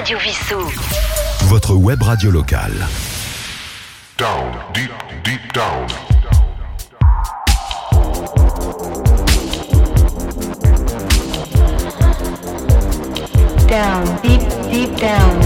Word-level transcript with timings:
Radio 0.00 0.16
Vissou. 0.16 0.56
Votre 1.48 1.74
web 1.74 2.02
radio 2.02 2.30
locale. 2.30 2.72
Down, 4.16 4.50
deep, 4.72 4.90
deep 5.22 5.52
down. 5.52 5.86
Down, 13.68 14.04
deep, 14.22 14.40
deep 14.72 14.98
down. 14.98 15.38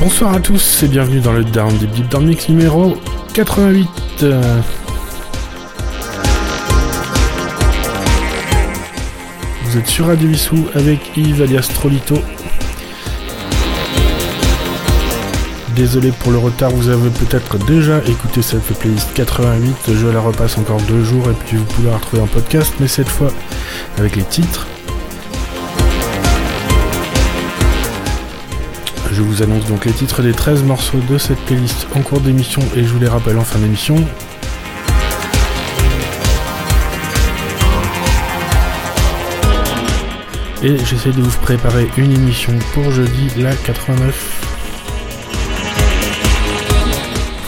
Bonsoir 0.00 0.34
à 0.34 0.40
tous 0.40 0.82
et 0.82 0.88
bienvenue 0.88 1.20
dans 1.20 1.32
le 1.32 1.44
Down 1.44 1.74
Deep 1.78 1.92
Deep 1.92 2.08
Down 2.08 2.26
Mix 2.26 2.50
numéro 2.50 2.98
88. 3.32 3.88
Euh, 4.22 4.60
Vous 9.64 9.78
êtes 9.78 9.86
sur 9.86 10.06
Radio 10.08 10.28
Vissou 10.28 10.66
avec 10.74 11.16
Yves 11.16 11.40
alias 11.40 11.70
Trolito. 11.72 12.18
Désolé 15.74 16.12
pour 16.20 16.30
le 16.30 16.36
retard, 16.36 16.70
vous 16.72 16.90
avez 16.90 17.08
peut-être 17.08 17.56
déjà 17.64 18.02
écouté 18.06 18.42
cette 18.42 18.60
playlist 18.78 19.14
88. 19.14 19.94
Je 19.94 20.06
la 20.08 20.20
repasse 20.20 20.58
encore 20.58 20.82
deux 20.82 21.02
jours 21.02 21.26
et 21.30 21.34
puis 21.46 21.56
vous 21.56 21.64
pouvez 21.64 21.88
la 21.88 21.96
retrouver 21.96 22.22
en 22.22 22.26
podcast, 22.26 22.74
mais 22.80 22.86
cette 22.86 23.08
fois 23.08 23.28
avec 23.96 24.16
les 24.16 24.24
titres. 24.24 24.66
Je 29.12 29.20
vous 29.20 29.42
annonce 29.42 29.66
donc 29.66 29.84
les 29.84 29.92
titres 29.92 30.22
des 30.22 30.32
13 30.32 30.62
morceaux 30.62 31.00
de 31.10 31.18
cette 31.18 31.40
playlist 31.40 31.86
en 31.94 32.00
cours 32.00 32.20
d'émission 32.20 32.62
et 32.74 32.82
je 32.82 32.88
vous 32.88 32.98
les 32.98 33.08
rappelle 33.08 33.36
en 33.36 33.44
fin 33.44 33.58
d'émission. 33.58 33.96
Et 40.62 40.78
j'essaie 40.78 41.10
de 41.10 41.20
vous 41.20 41.38
préparer 41.42 41.90
une 41.98 42.12
émission 42.12 42.54
pour 42.72 42.90
jeudi, 42.90 43.28
la 43.36 43.54
89. 43.54 44.48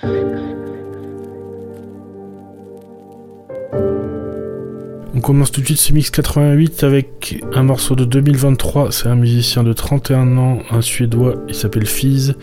On 5.16 5.20
commence 5.20 5.52
tout 5.52 5.60
de 5.60 5.66
suite 5.66 5.78
ce 5.78 5.92
mix 5.92 6.10
88 6.10 6.82
avec 6.82 7.40
un 7.52 7.62
morceau 7.62 7.94
de 7.94 8.04
2023. 8.04 8.90
C'est 8.90 9.06
un 9.06 9.14
musicien 9.14 9.62
de 9.62 9.72
31 9.72 10.36
ans, 10.36 10.58
un 10.70 10.80
suédois. 10.80 11.36
Il 11.48 11.54
s'appelle 11.54 11.86
Fizz. 11.86 12.34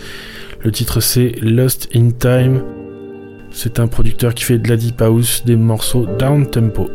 Le 0.61 0.71
titre 0.71 1.01
c'est 1.01 1.33
Lost 1.41 1.89
in 1.93 2.11
Time. 2.11 2.63
C'est 3.51 3.81
un 3.81 3.87
producteur 3.87 4.33
qui 4.33 4.45
fait 4.45 4.57
de 4.57 4.69
la 4.69 4.77
deep 4.77 5.01
house, 5.01 5.43
des 5.43 5.57
morceaux 5.57 6.05
down 6.17 6.49
tempo. 6.49 6.89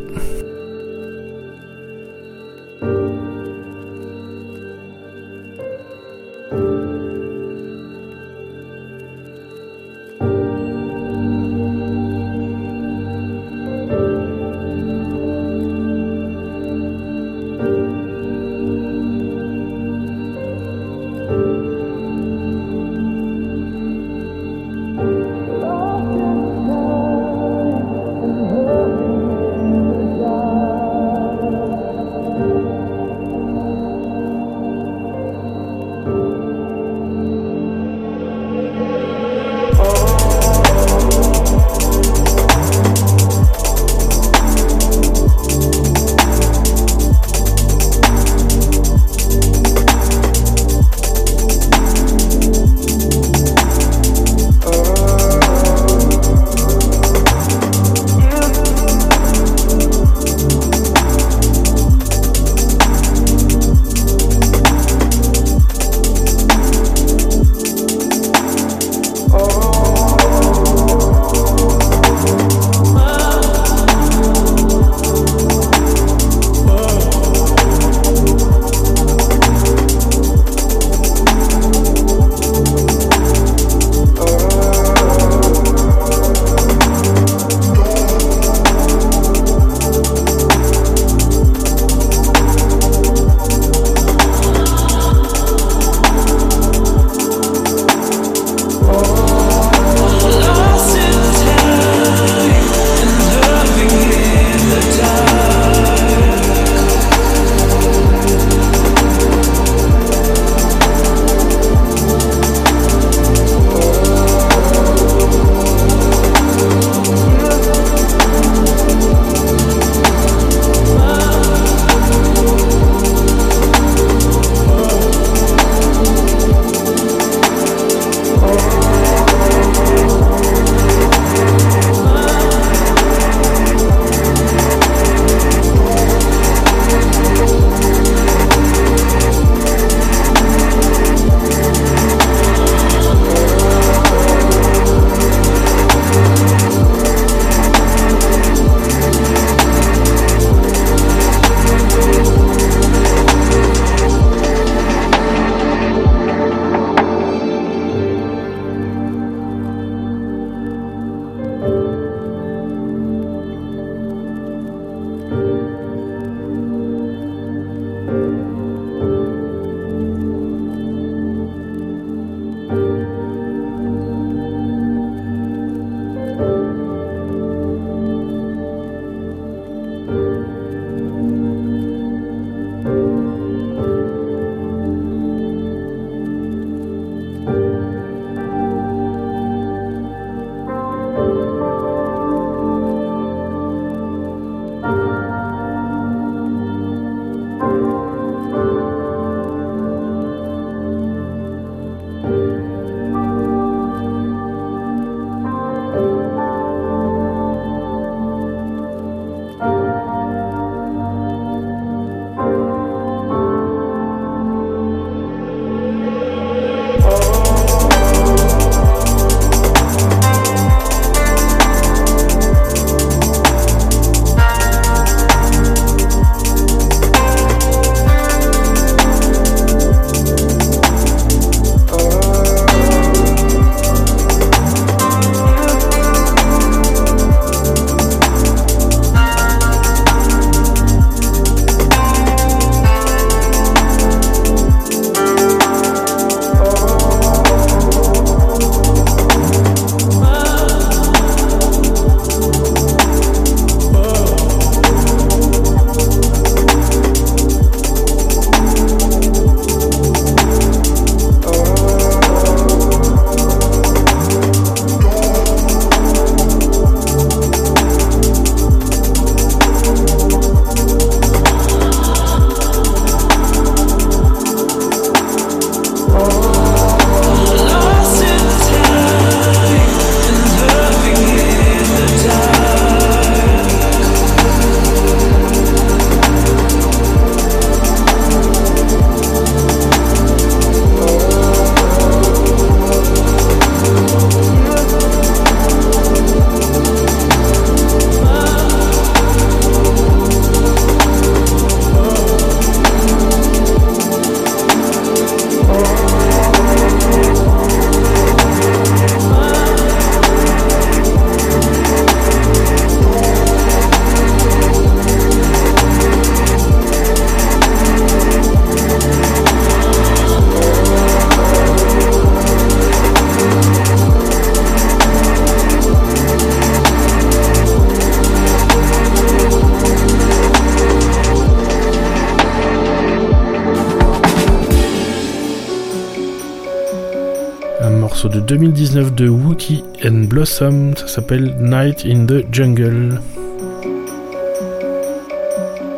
Morceau 338.17 338.29
de 338.29 338.39
2019 338.39 339.13
de 339.13 339.29
Wookie 339.29 339.83
and 340.03 340.25
Blossom, 340.27 340.95
ça 340.95 341.07
s'appelle 341.07 341.55
Night 341.59 342.03
in 342.03 342.25
the 342.25 342.43
Jungle. 342.51 343.21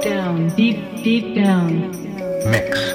Down, 0.03 0.51
deep, 0.57 0.79
deep 1.01 1.33
down. 1.33 1.91
Mix. 2.45 2.88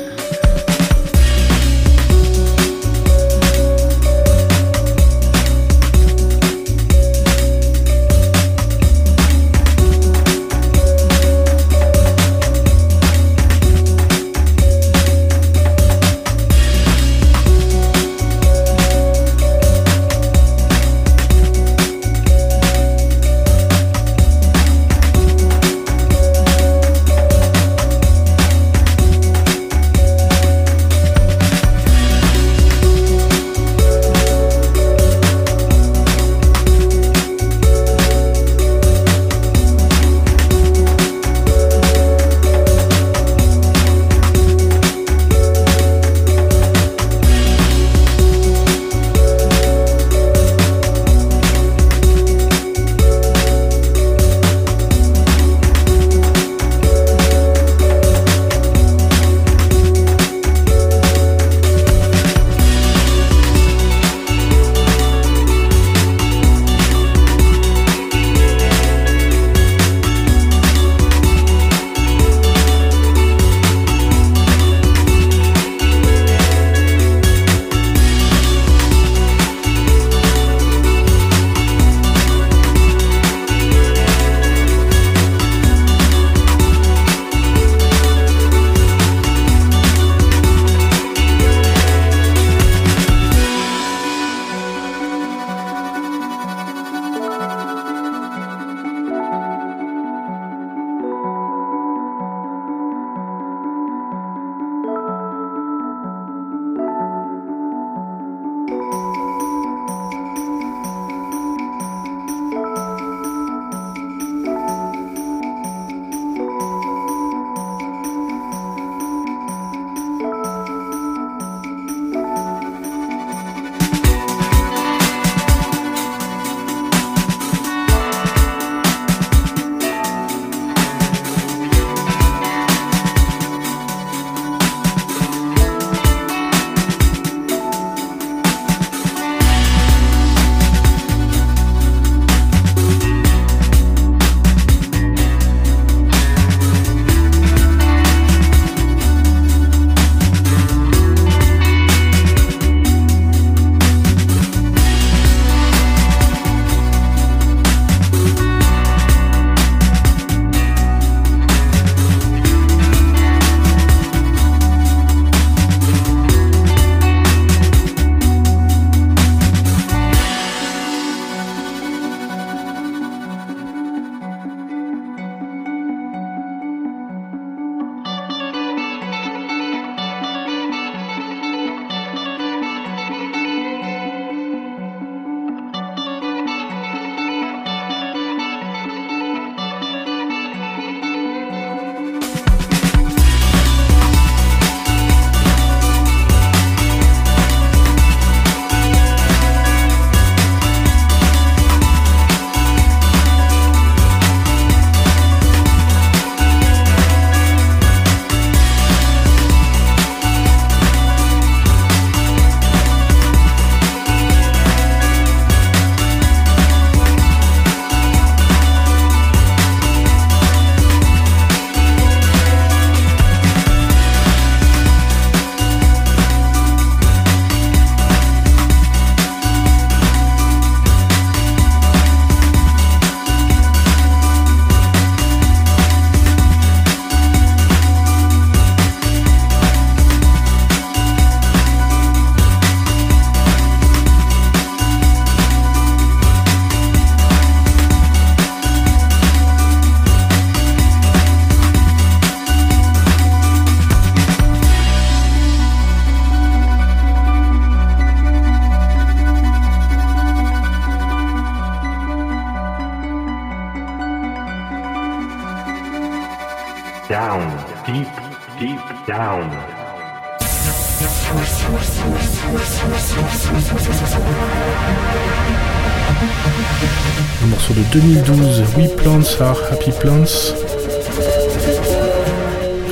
Happy 279.43 279.91
Plants. 279.91 280.55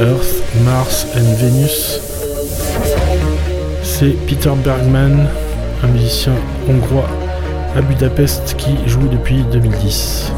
Earth, 0.01 0.43
Mars 0.65 1.07
and 1.15 1.37
Venus. 1.37 2.01
C'est 3.85 4.17
Peter 4.27 4.51
Bergman, 4.65 5.29
un 5.85 5.87
musicien 5.89 6.33
hongrois 6.69 7.09
à 7.77 7.81
Budapest 7.81 8.57
qui 8.57 8.77
joue 8.89 9.07
depuis 9.09 9.45
2010. 9.53 10.33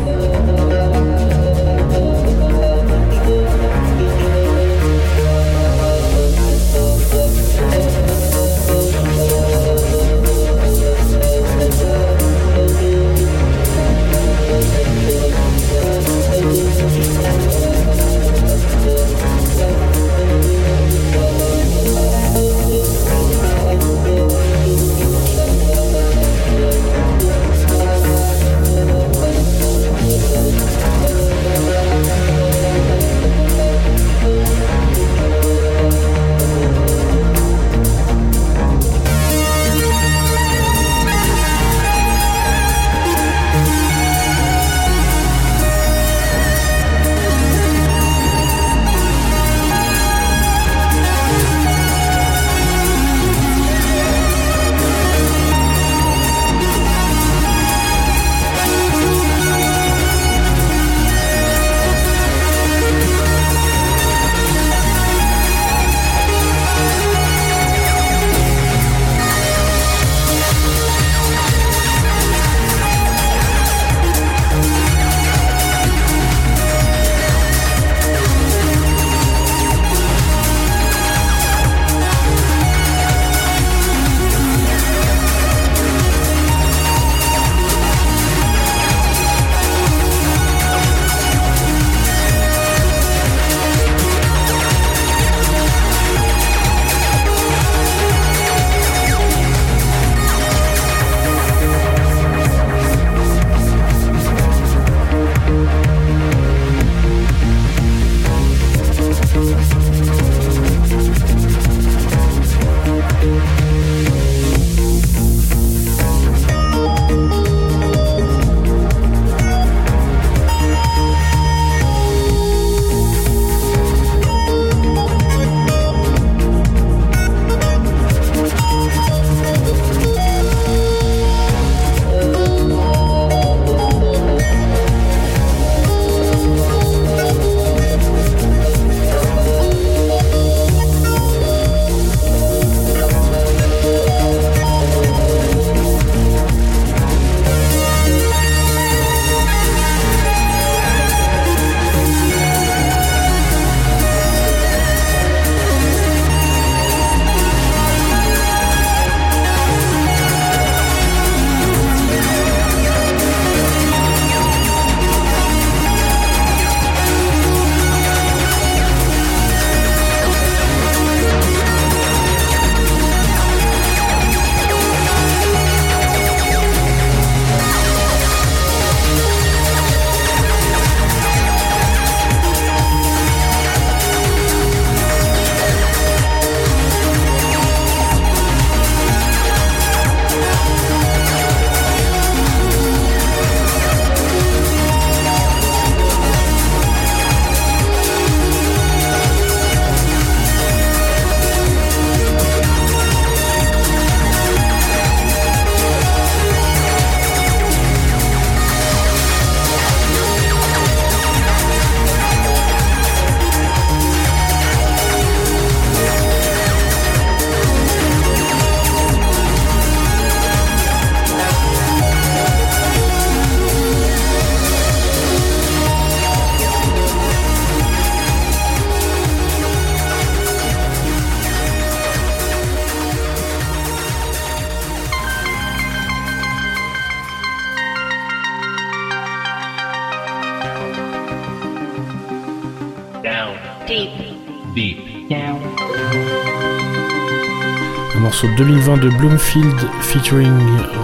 Morceau 248.44 248.48
de 248.48 248.56
2020 248.56 248.96
de 248.98 249.08
Bloomfield 249.10 249.80
featuring 250.00 250.52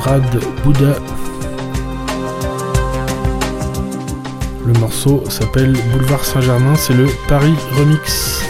Rad 0.00 0.22
Buddha. 0.64 0.96
Le 4.66 4.72
morceau 4.74 5.22
s'appelle 5.28 5.76
Boulevard 5.92 6.24
Saint-Germain, 6.24 6.74
c'est 6.76 6.94
le 6.94 7.06
Paris 7.28 7.54
Remix. 7.78 8.49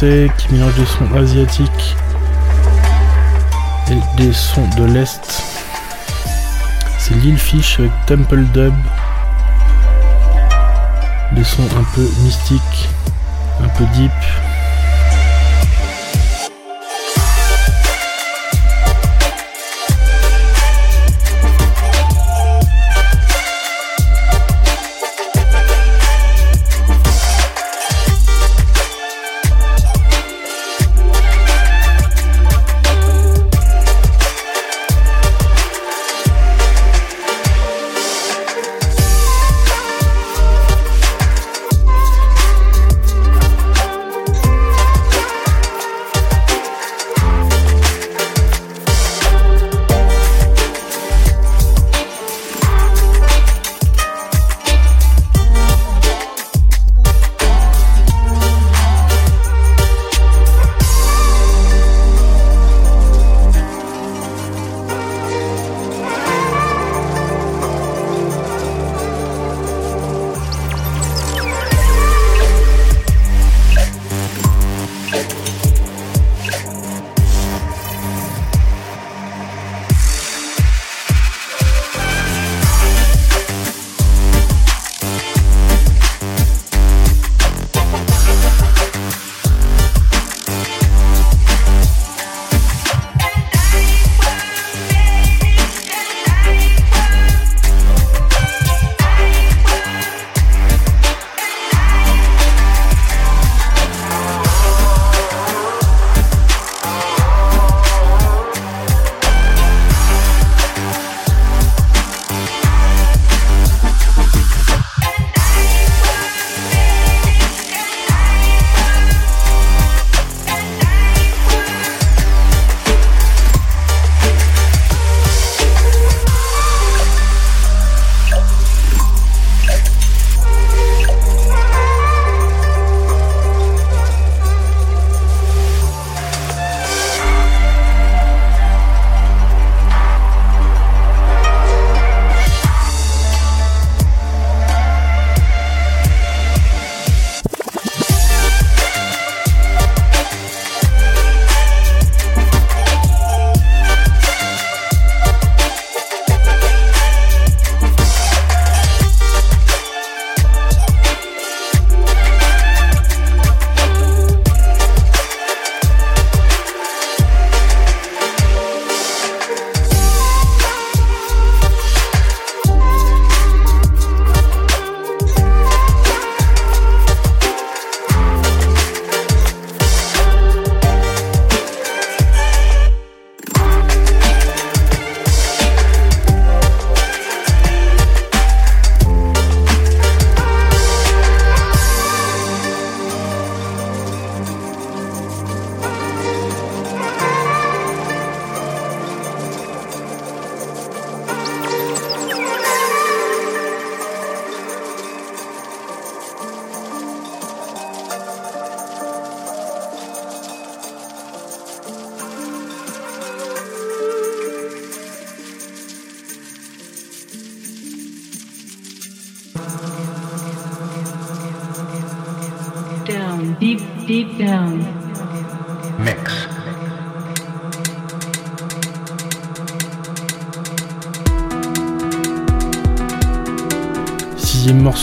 Qui 0.00 0.52
mélange 0.52 0.74
des 0.74 0.86
sons 0.86 1.16
asiatiques 1.16 1.96
et 3.88 4.16
des 4.16 4.32
sons 4.32 4.68
de 4.76 4.86
l'Est. 4.86 5.40
C'est 6.98 7.14
Lil 7.14 7.38
Fish 7.38 7.78
avec 7.78 7.92
Temple 8.06 8.42
Dub. 8.46 8.74
Des 11.32 11.44
sons 11.44 11.62
un 11.78 11.84
peu 11.94 12.08
mystiques, 12.24 12.88
un 13.62 13.68
peu 13.68 13.84
deep. 13.94 14.10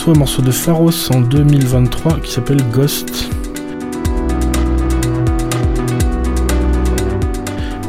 Morceau, 0.02 0.10
un 0.10 0.18
morceau 0.18 0.42
de 0.42 0.50
Pharos 0.50 1.12
en 1.12 1.20
2023 1.20 2.18
qui 2.20 2.32
s'appelle 2.32 2.62
Ghost. 2.70 3.30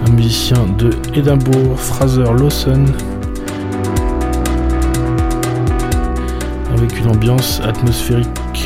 Un 0.05 0.11
musicien 0.11 0.65
de 0.77 0.91
Édimbourg, 1.15 1.79
Fraser 1.79 2.23
Lawson. 2.23 2.85
Avec 6.75 6.99
une 6.99 7.07
ambiance 7.07 7.61
atmosphérique. 7.61 8.62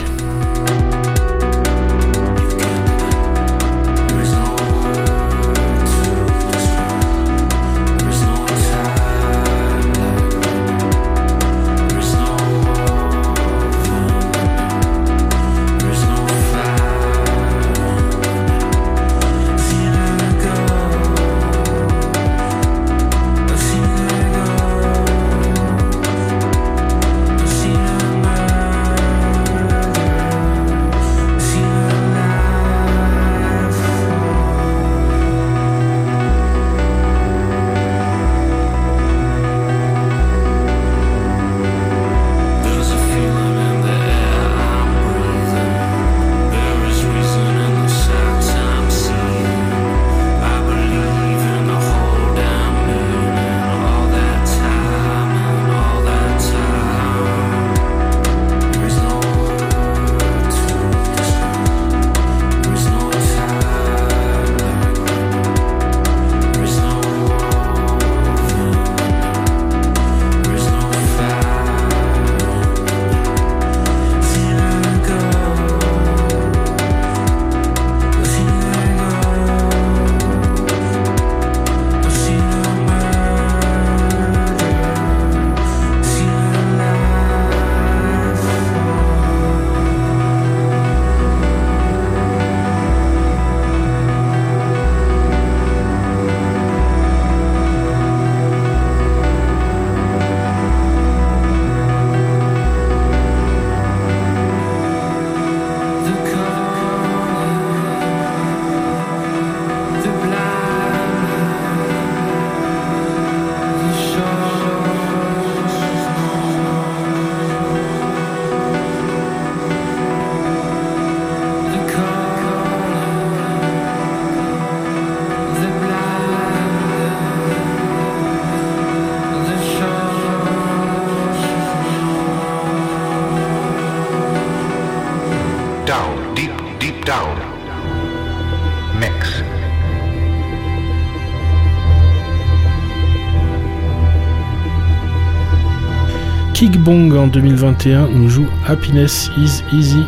Kickbong 146.58 147.16
en 147.16 147.28
2021 147.28 148.08
nous 148.08 148.30
joue 148.30 148.48
Happiness 148.68 149.30
is 149.38 149.62
Easy. 149.72 150.04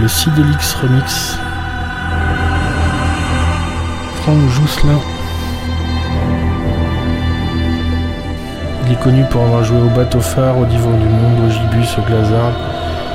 Le 0.00 0.06
Sidelix 0.06 0.74
Remix. 0.74 1.36
Franck 4.22 4.48
Jousselin. 4.50 5.00
Il 8.86 8.92
est 8.92 9.00
connu 9.02 9.24
pour 9.32 9.42
avoir 9.42 9.64
joué 9.64 9.78
au 9.78 9.90
bateau 9.96 10.20
phare, 10.20 10.56
au 10.56 10.64
divan 10.66 10.92
du 10.92 11.08
monde, 11.08 11.40
au 11.44 11.50
gibus, 11.50 11.88
au 11.98 12.02
glazard. 12.02 12.52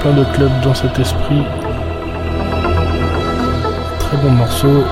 Plein 0.02 0.12
de 0.12 0.26
clubs 0.34 0.62
dans 0.62 0.74
cet 0.74 1.00
esprit. 1.00 1.44
Très 4.00 4.18
bon 4.18 4.32
morceau. 4.32 4.84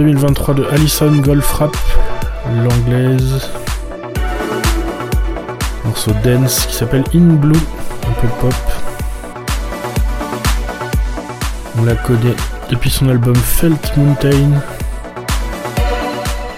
2023 0.00 0.54
de 0.54 0.64
Alison 0.72 1.12
Goldfrapp, 1.16 1.76
l'anglaise. 2.64 3.50
Morceau 5.84 6.12
dance 6.24 6.64
qui 6.64 6.74
s'appelle 6.74 7.04
In 7.14 7.34
Blue, 7.34 7.52
un 8.08 8.12
peu 8.22 8.28
pop. 8.40 8.54
On 11.78 11.84
la 11.84 11.96
connaît 11.96 12.34
depuis 12.70 12.88
son 12.88 13.10
album 13.10 13.36
Felt 13.36 13.94
Mountain, 13.98 14.62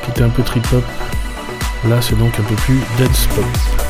qui 0.04 0.10
était 0.12 0.22
un 0.22 0.28
peu 0.28 0.44
trip-hop. 0.44 0.84
Là, 1.88 1.96
c'est 2.00 2.16
donc 2.16 2.38
un 2.38 2.44
peu 2.44 2.54
plus 2.54 2.78
dance-pop. 2.96 3.81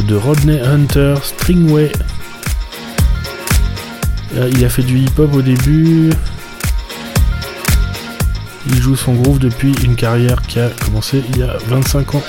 De 0.00 0.14
Rodney 0.14 0.58
Hunter, 0.60 1.16
Stringway. 1.22 1.92
Il 4.34 4.64
a 4.64 4.68
fait 4.70 4.82
du 4.82 4.98
hip-hop 4.98 5.34
au 5.34 5.42
début. 5.42 6.10
Il 8.68 8.80
joue 8.80 8.96
son 8.96 9.14
groove 9.14 9.38
depuis 9.38 9.74
une 9.84 9.94
carrière 9.94 10.40
qui 10.42 10.60
a 10.60 10.68
commencé 10.68 11.22
il 11.28 11.38
y 11.38 11.42
a 11.42 11.58
25 11.66 12.14
ans. 12.14 12.22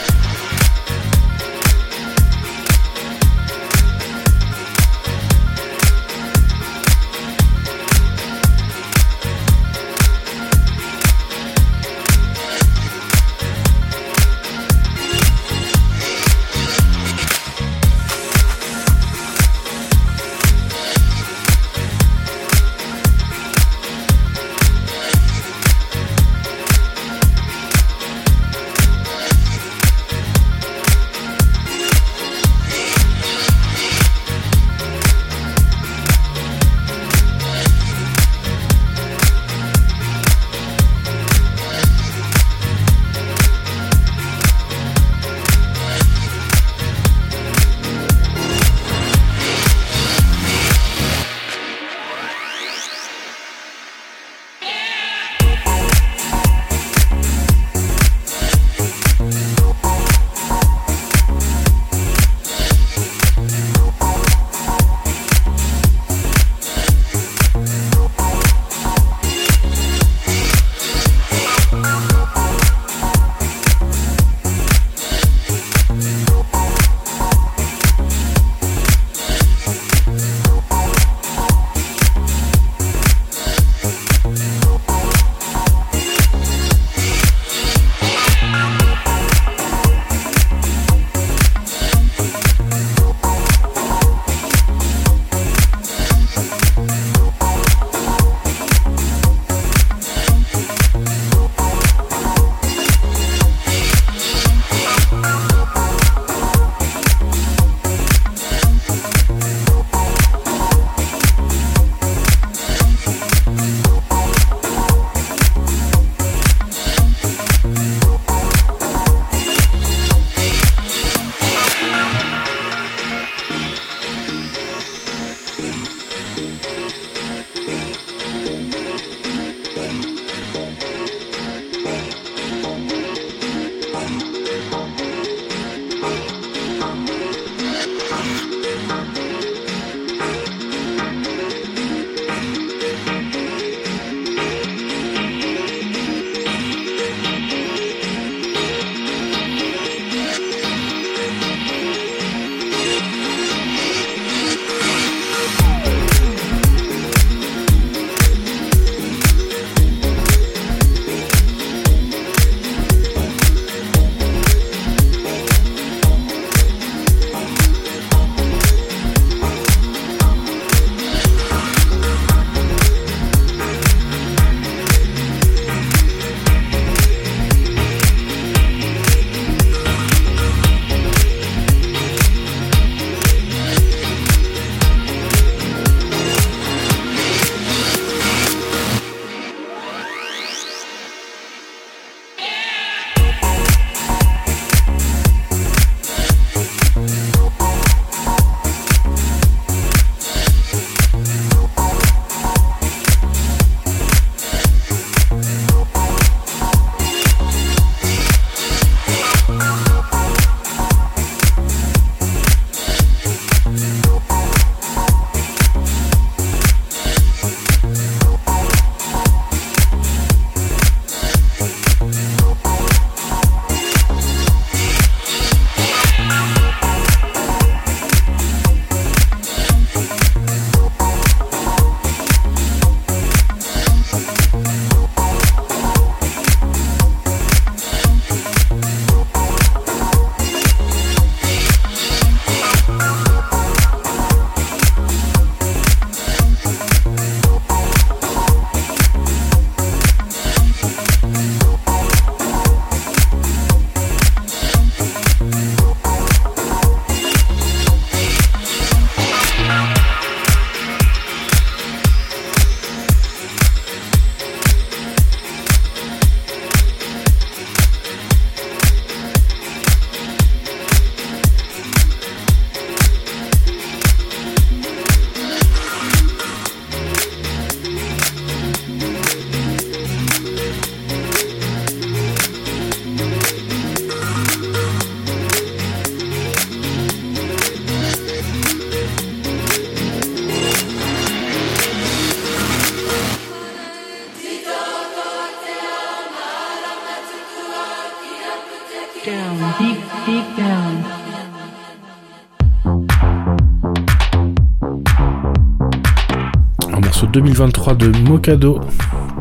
2023 307.33 307.95
de 307.95 308.11
Mokado, 308.29 308.79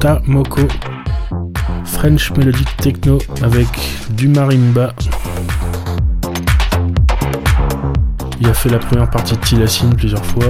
Ta 0.01 0.23
Moko, 0.27 0.63
French 1.85 2.31
Melodic 2.33 2.75
Techno 2.79 3.19
avec 3.43 3.69
du 4.17 4.29
marimba. 4.29 4.95
Il 8.41 8.49
a 8.49 8.55
fait 8.55 8.71
la 8.71 8.79
première 8.79 9.11
partie 9.11 9.37
de 9.37 9.41
Tilacine 9.41 9.95
plusieurs 9.95 10.25
fois. 10.25 10.47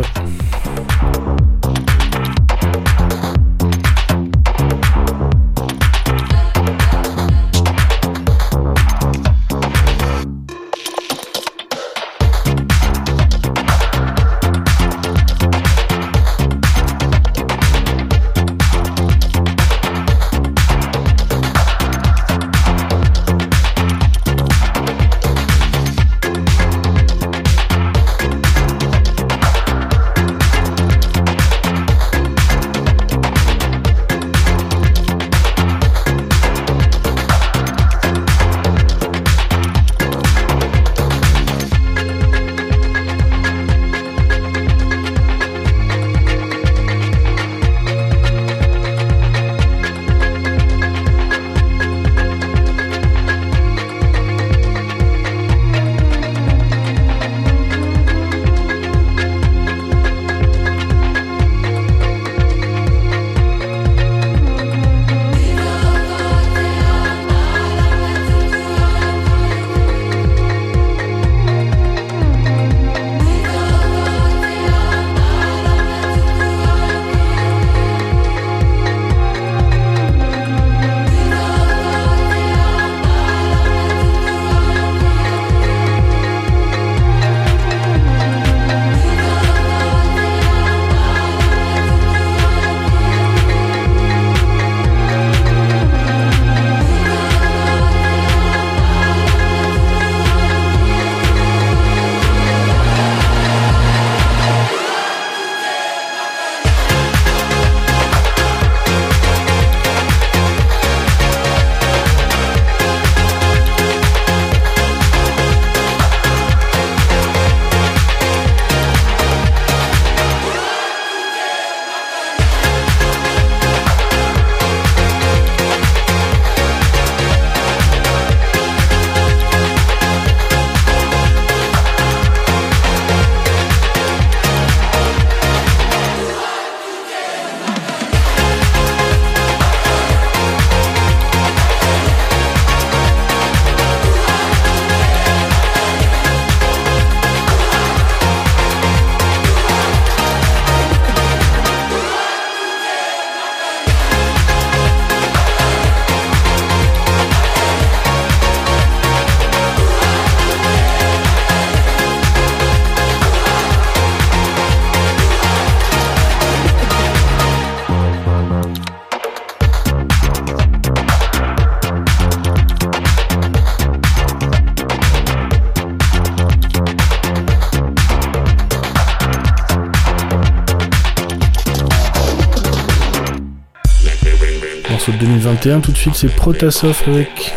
2021. 185.43 185.81
Tout 185.81 185.93
de 185.93 185.97
suite, 185.97 186.15
c'est 186.15 186.29
Protasov 186.29 187.03
avec 187.09 187.53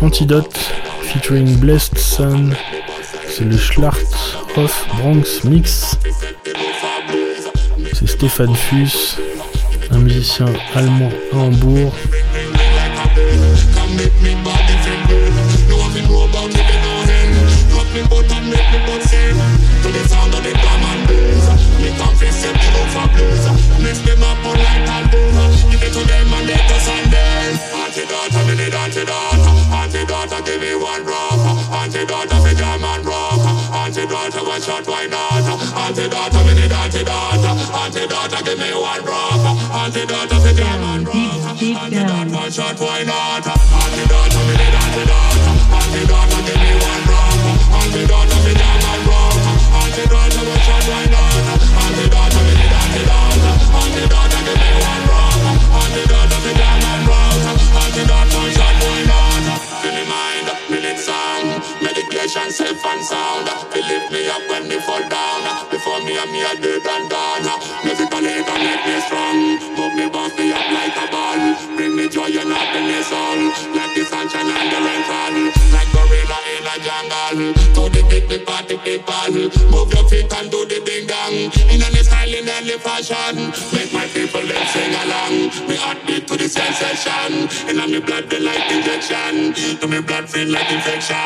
Antidote 0.00 0.58
featuring 1.02 1.58
Blessed 1.58 1.98
Sun. 1.98 2.54
C'est 3.28 3.44
le 3.44 3.58
Schlart 3.58 3.98
of 4.56 4.86
Bronx 4.96 5.44
Mix. 5.44 5.98
C'est 7.92 8.08
Stéphane 8.08 8.54
Fuss, 8.54 9.18
un 9.90 9.98
musicien 9.98 10.46
allemand 10.74 11.10
à 11.32 11.36
Hambourg. 11.36 11.92
Shot, 34.62 34.86
why 34.86 35.06
not? 35.06 35.42
Antidote, 35.74 36.46
me 36.46 36.54
need 36.54 36.72
antidote. 36.72 37.44
Antidote, 37.82 38.44
give 38.44 38.58
me 38.58 38.72
one 38.74 39.02
drop. 39.02 39.40
Antidote, 39.74 40.36
for 40.40 40.54
jam 40.54 40.82
and 40.82 41.06
rock. 41.06 41.62
Antidote, 41.62 42.30
one 42.32 42.50
shot, 42.50 42.78
why 42.80 43.02
not? 43.02 43.46
Antidote, 43.46 44.36
me 44.46 44.54
need 44.60 44.74
antidote. 44.74 44.92
Antidote, 44.92 45.31
Move 78.84 79.94
your 79.94 80.08
feet 80.08 80.32
and 80.34 80.50
do 80.50 80.66
the 80.66 80.82
ding 80.84 81.06
dong. 81.06 81.32
In 81.70 81.82
any 81.82 82.02
style, 82.02 82.34
in 82.34 82.48
any 82.48 82.78
fashion. 82.78 83.52
Make 83.72 83.92
my 83.92 84.06
people 84.08 84.42
them 84.42 84.66
sing 84.66 84.94
along. 84.94 85.68
Me 85.68 85.76
heartbeat 85.76 86.26
to 86.26 86.36
the 86.36 86.48
sensation. 86.48 87.48
And 87.68 87.80
I'm 87.80 88.00
blood, 88.02 88.28
the 88.28 88.40
like 88.40 88.70
injection. 88.72 89.54
To 89.78 89.86
me 89.86 90.00
blood 90.00 90.28
feel 90.28 90.48
like 90.48 90.70
infection. 90.72 91.16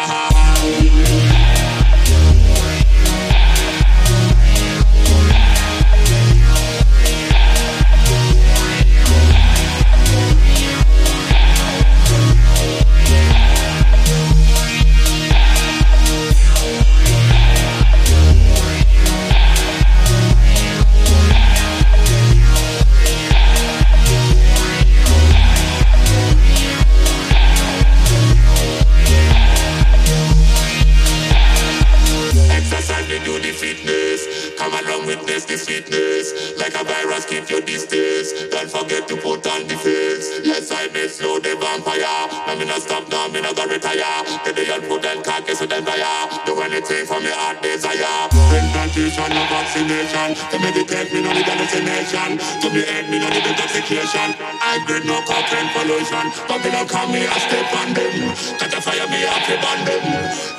The 41.96 42.04
vampire. 42.04 42.28
I'm 42.46 42.60
in 42.60 42.70
a 42.70 42.80
stop 42.80 43.08
now, 43.08 43.26
in 43.26 43.44
a 43.44 43.54
go 43.54 43.66
retire. 43.66 44.24
The 44.44 44.52
day 44.52 44.70
I'll 44.70 44.80
put 44.80 45.02
them 45.02 45.22
carcass 45.22 45.60
with 45.60 45.70
them 45.70 45.84
fire. 45.84 46.28
Do 46.44 46.60
anything 46.60 47.06
for 47.06 47.20
me 47.20 47.30
heart 47.30 47.62
desire. 47.62 48.28
Implantation 48.52 49.32
or 49.32 49.46
vaccination. 49.48 50.36
To 50.50 50.56
meditate 50.58 51.12
me 51.12 51.22
no 51.22 51.32
need 51.32 51.46
hallucination. 51.46 52.38
To 52.38 52.66
me 52.70 52.82
head 52.84 53.10
me 53.10 53.18
no 53.18 53.28
need 53.28 53.46
intoxication. 53.46 54.36
I 54.60 54.82
grade 54.86 55.06
no 55.06 55.20
cocaine 55.24 55.68
pollution. 55.72 56.26
Babylon 56.48 56.86
come 56.88 57.12
me 57.12 57.26
I 57.26 57.38
step 57.38 57.72
on 57.74 57.88
them. 57.94 58.14
Catch 58.58 58.74
a 58.74 58.80
fire 58.80 59.08
me 59.08 59.24
up 59.24 59.42
to 59.46 59.56
burn 59.60 59.80
them. 59.84 60.04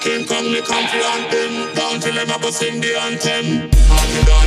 King 0.02 0.24
Kong 0.28 0.48
me 0.52 0.62
come 0.62 0.86
to 0.88 1.00
hunt 1.02 1.32
them. 1.32 1.52
Down 1.76 2.00
till 2.00 2.16
them 2.16 2.30
a 2.30 2.38
go 2.40 2.50
sing 2.52 2.82
the 2.82 2.92
anthem. 3.00 3.70
Antidote, 3.88 4.38
I'm 4.38 4.47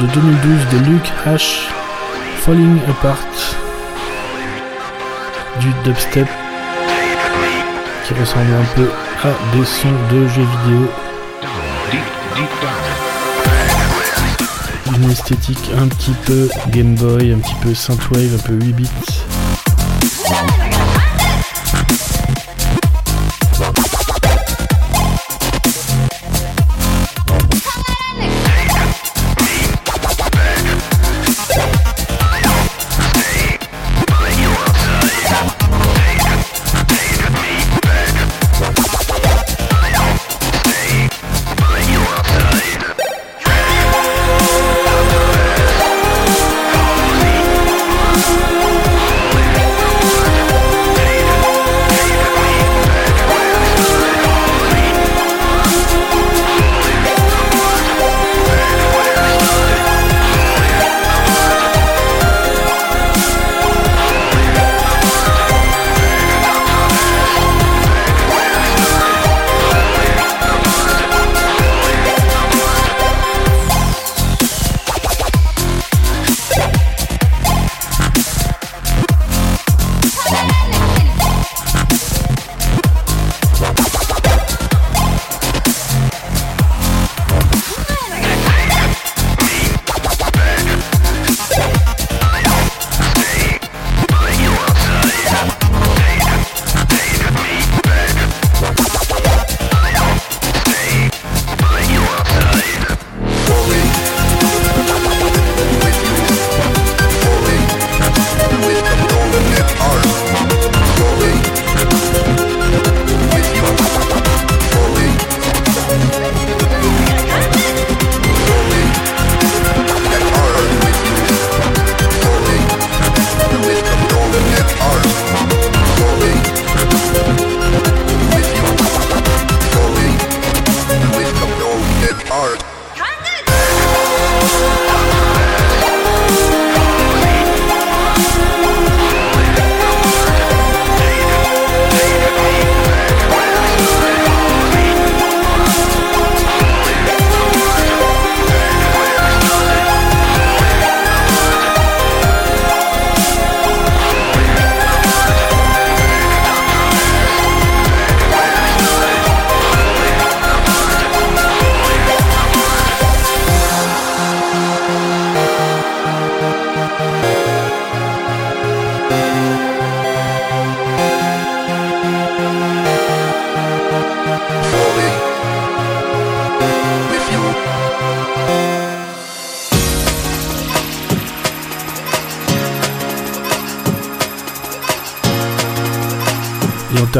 de 0.00 0.06
2012 0.06 0.68
de 0.72 0.90
Luke 0.90 1.12
H. 1.26 1.68
Falling 2.38 2.78
Apart. 2.88 3.56
Du 5.60 5.68
dubstep 5.84 6.26
qui 8.06 8.14
ressemble 8.14 8.52
un 8.52 8.74
peu 8.74 8.88
à 9.22 9.56
des 9.56 9.64
sons 9.64 9.88
de 10.10 10.26
jeux 10.28 10.46
vidéo. 10.64 10.88
Une 14.96 15.10
esthétique 15.10 15.70
un 15.78 15.88
petit 15.88 16.14
peu 16.24 16.48
Game 16.68 16.94
Boy, 16.94 17.32
un 17.32 17.38
petit 17.38 17.56
peu 17.56 17.74
synthwave, 17.74 18.34
un 18.34 18.48
peu 18.48 18.54
8 18.54 18.72
bits. 18.72 19.11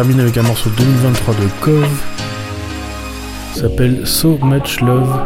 Termine 0.02 0.20
avec 0.20 0.36
un 0.36 0.42
morceau 0.42 0.68
2023 0.70 1.34
de 1.34 1.48
Cove. 1.60 1.86
S'appelle 3.54 4.04
So 4.04 4.36
Much 4.42 4.80
Love. 4.80 5.16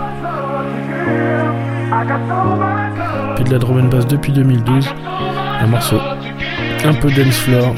Puis 3.37 3.45
de 3.45 3.53
la 3.53 3.59
drum 3.59 3.79
and 3.79 3.89
bass 3.89 4.07
depuis 4.07 4.33
2012. 4.33 4.87
Un 5.63 5.67
morceau 5.69 5.99
un 6.85 6.93
peu 6.93 7.11
dance 7.11 7.39
floor. 7.39 7.75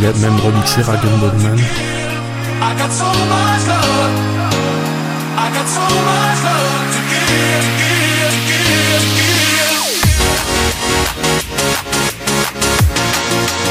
Il 0.00 0.06
a 0.06 0.12
même 0.14 0.36
remixé 0.40 0.82
Ragan. 0.82 1.20
I 2.60 2.74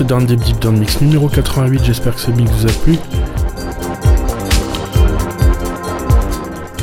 Ce 0.00 0.04
Deep 0.04 0.40
Deep 0.40 0.58
Down 0.60 0.78
Mix 0.78 0.98
numéro 1.02 1.28
88. 1.28 1.84
J'espère 1.84 2.14
que 2.14 2.20
ce 2.22 2.30
mix 2.30 2.50
vous 2.50 2.66
a 2.66 2.72
plu. 2.72 2.96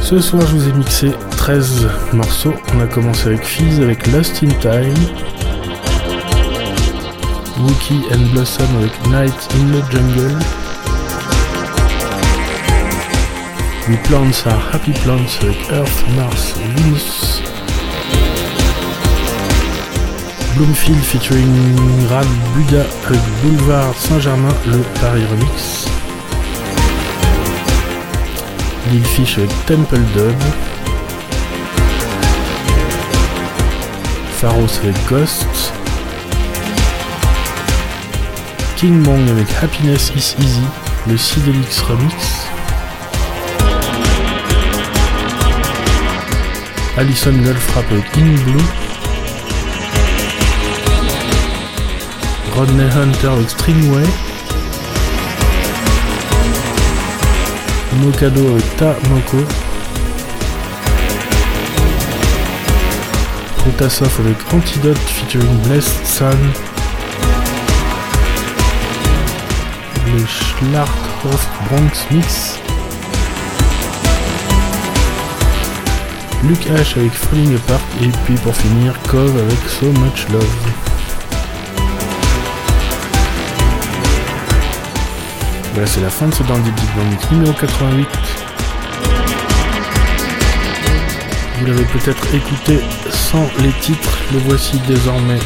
Ce 0.04 0.20
soir, 0.20 0.44
je 0.46 0.56
vous 0.56 0.70
ai 0.70 0.74
mixé 0.74 1.12
13 1.36 1.88
morceaux. 2.14 2.54
On 2.76 2.80
a 2.80 2.86
commencé 2.86 3.28
avec 3.28 3.44
Fizz, 3.44 3.80
avec 3.80 4.06
Lost 4.12 4.44
in 4.44 4.50
Time. 4.62 4.94
Wookie 7.60 8.04
and 8.14 8.32
Blossom 8.34 8.68
avec 8.78 8.94
Night 9.08 9.50
in 9.56 9.80
the 9.80 9.92
Jungle. 9.92 10.38
We 13.90 13.98
Plants 14.04 14.46
are 14.46 14.62
Happy 14.72 14.92
Plants 14.92 15.42
avec 15.42 15.58
Earth, 15.72 16.06
Mars, 16.16 16.54
Venus. 16.76 17.37
Bloomfield 20.58 21.04
featuring 21.06 21.54
Rad 22.10 22.26
Buda 22.56 22.84
Boulevard 23.44 23.94
Saint-Germain, 23.96 24.54
le 24.66 24.80
Paris 25.00 25.24
Remix. 25.30 25.86
Lil 28.92 29.06
Fish 29.06 29.38
avec 29.38 29.52
Temple 29.68 30.00
Dub. 30.16 30.36
Pharos 34.40 34.80
avec 34.82 34.96
Ghost. 35.08 35.46
King 38.78 39.04
Mong 39.04 39.30
avec 39.30 39.48
Happiness 39.62 40.12
is 40.16 40.36
Easy, 40.42 40.62
le 41.08 41.18
Sidelix 41.18 41.82
Remix. 41.82 42.48
Alison 46.98 47.32
Goldfrapp 47.44 47.86
avec 47.92 48.18
In 48.18 48.34
Blue. 48.44 48.87
Rodney 52.58 52.90
Hunter 52.90 53.28
avec 53.28 53.52
Stringway. 53.52 54.04
Mokado 58.02 58.48
avec 58.48 58.78
Ta 58.78 58.96
Moko. 59.10 59.38
Avec 64.00 64.38
Antidote 64.52 64.98
featuring 64.98 65.56
Blessed 65.68 66.04
Sun. 66.04 66.36
Le 70.08 70.26
Schlarthof 70.26 71.48
Bronx 71.70 72.08
Mix. 72.10 72.58
Luke 76.44 76.66
H 76.72 76.98
avec 76.98 77.12
Falling 77.12 77.56
Apart. 77.56 77.82
Et 78.02 78.08
puis 78.26 78.34
pour 78.38 78.56
finir, 78.56 78.94
Cove 79.08 79.38
avec 79.38 79.60
So 79.70 79.92
Much 79.92 80.28
Love. 80.32 80.87
Voilà, 85.78 85.92
c'est 85.92 86.02
la 86.02 86.10
fin 86.10 86.28
de 86.28 86.34
ce 86.34 86.42
Dandy 86.42 86.72
Mix 87.12 87.30
numéro 87.30 87.54
88. 87.54 88.08
Vous 91.60 91.66
l'avez 91.68 91.84
peut-être 91.84 92.34
écouté 92.34 92.80
sans 93.12 93.48
les 93.60 93.72
titres, 93.74 94.18
le 94.34 94.40
voici 94.40 94.80
désormais. 94.88 95.38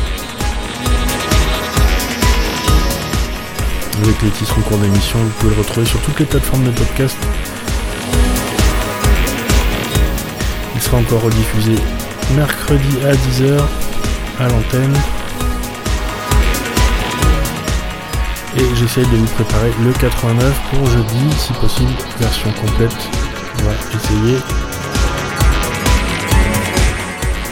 Avec 4.02 4.22
les 4.22 4.30
titres 4.30 4.58
en 4.58 4.62
cours 4.62 4.78
d'émission, 4.78 5.20
vous 5.20 5.30
pouvez 5.32 5.54
le 5.54 5.62
retrouver 5.62 5.86
sur 5.86 6.00
toutes 6.00 6.18
les 6.22 6.26
plateformes 6.26 6.64
de 6.64 6.72
podcast. 6.72 7.18
sera 10.80 10.96
encore 10.96 11.24
rediffusé 11.24 11.76
mercredi 12.38 13.00
à 13.04 13.12
10h 13.12 13.60
à 14.40 14.48
l'antenne. 14.48 14.94
Et 18.62 18.76
j'essaye 18.76 19.06
de 19.06 19.18
vous 19.18 19.26
préparer 19.26 19.72
le 19.84 19.92
89 19.92 20.62
pour 20.70 20.86
jeudi, 20.86 21.32
si 21.36 21.52
possible, 21.54 21.92
version 22.20 22.52
complète. 22.52 22.96
On 23.58 23.64
va 23.64 23.72
essayer. 23.72 24.38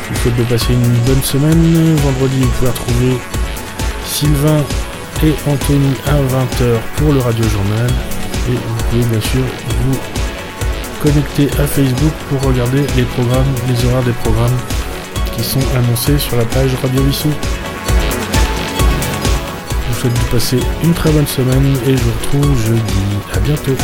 Je 0.04 0.14
vous 0.14 0.20
souhaite 0.22 0.36
de 0.36 0.44
passer 0.44 0.74
une 0.74 0.98
bonne 1.08 1.24
semaine. 1.24 1.96
Vendredi, 1.96 2.42
vous 2.42 2.52
pouvez 2.60 2.70
retrouver 2.70 3.18
Sylvain 4.06 4.64
et 5.24 5.34
Anthony 5.50 5.96
à 6.06 6.14
20h 6.14 6.78
pour 6.98 7.12
le 7.12 7.20
Radio 7.22 7.44
Journal. 7.44 7.88
Et 8.48 8.54
vous 8.54 8.84
pouvez 8.90 9.06
bien 9.06 9.22
sûr 9.22 9.44
vous 9.86 9.98
connecter 11.02 11.50
à 11.60 11.66
Facebook 11.66 12.14
pour 12.30 12.44
regarder 12.44 12.86
les 12.96 13.04
programmes, 13.04 13.56
les 13.68 13.86
horaires 13.86 14.04
des 14.04 14.12
programmes 14.12 14.58
qui 15.36 15.44
sont 15.44 15.64
annoncés 15.76 16.20
sur 16.20 16.38
la 16.38 16.46
page 16.46 16.72
Radio 16.84 17.02
Vissou. 17.02 17.30
Je 20.02 20.08
vous 20.08 20.16
souhaite 20.16 20.26
de 20.26 20.32
passer 20.32 20.60
une 20.82 20.94
très 20.94 21.12
bonne 21.12 21.28
semaine 21.28 21.76
et 21.86 21.98
je 21.98 22.02
vous 22.02 22.12
retrouve 22.22 22.66
jeudi. 22.68 23.04
À 23.34 23.40
bientôt. 23.40 23.76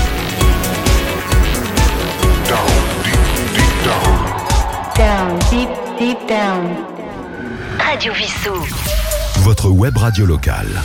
Down, 2.47 2.70
deep, 3.03 3.20
deep 3.53 3.78
down. 3.84 4.09
Down, 4.95 5.39
deep, 5.49 5.70
deep 5.99 6.28
down. 6.30 6.70
Radio 7.80 8.13
Vissou. 8.13 8.55
Votre 9.41 9.70
web 9.70 9.97
radio 9.97 10.26
locale. 10.26 10.82